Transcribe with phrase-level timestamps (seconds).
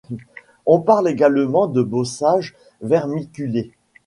[0.65, 3.71] On parle également de bossage vermiculé.